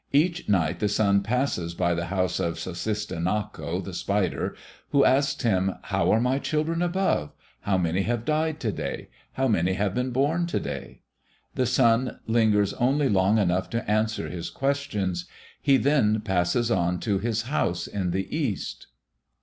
Each 0.11 0.49
night 0.49 0.79
the 0.79 0.89
sun 0.89 1.21
passes 1.21 1.75
by 1.75 1.93
the 1.93 2.07
house 2.07 2.39
of 2.39 2.55
Sussistinnako, 2.55 3.83
the 3.85 3.93
spider, 3.93 4.55
who 4.89 5.05
asks 5.05 5.43
him, 5.43 5.75
"How 5.83 6.09
are 6.11 6.19
my 6.19 6.39
children 6.39 6.81
above? 6.81 7.31
How 7.59 7.77
many 7.77 8.01
have 8.01 8.25
died 8.25 8.59
to 8.61 8.71
day? 8.71 9.09
How 9.33 9.47
many 9.47 9.73
have 9.73 9.93
been 9.93 10.09
born 10.09 10.47
to 10.47 10.59
day?" 10.59 11.01
The 11.53 11.67
sun 11.67 12.19
lingers 12.25 12.73
only 12.73 13.09
long 13.09 13.37
enough 13.37 13.69
to 13.69 13.87
answer 13.87 14.27
his 14.27 14.49
questions. 14.49 15.27
He 15.61 15.77
then 15.77 16.21
passes 16.21 16.71
on 16.71 16.99
to 17.01 17.19
his 17.19 17.43
house 17.43 17.85
in 17.85 18.09
the 18.09 18.35
east. 18.35 18.87